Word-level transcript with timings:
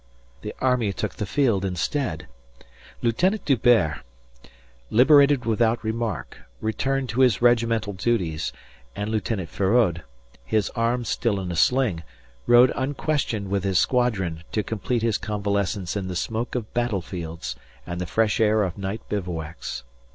The 0.41 0.55
army 0.59 0.93
took 0.93 1.13
the 1.17 1.27
field 1.27 1.63
instead. 1.63 2.25
Lieutenant 3.03 3.45
D'Hubert, 3.45 4.01
liberated 4.89 5.45
without 5.45 5.83
remark, 5.83 6.39
returned 6.59 7.07
to 7.09 7.21
his 7.21 7.39
regimental 7.43 7.93
duties, 7.93 8.51
and 8.95 9.11
Lieutenant 9.11 9.49
Feraud, 9.49 10.01
his 10.43 10.71
arm 10.71 11.05
still 11.05 11.39
in 11.39 11.51
a 11.51 11.55
sling, 11.55 12.01
rode 12.47 12.71
unquestioned 12.75 13.49
with 13.51 13.63
his 13.63 13.77
squadron 13.77 14.43
to 14.53 14.63
complete 14.63 15.03
his 15.03 15.19
convalescence 15.19 15.95
in 15.95 16.07
the 16.07 16.15
smoke 16.15 16.55
of 16.55 16.73
battlefields 16.73 17.55
and 17.85 18.01
the 18.01 18.07
fresh 18.07 18.39
air 18.41 18.63
of 18.63 18.79
night 18.79 19.03
bivouacs. 19.07 19.83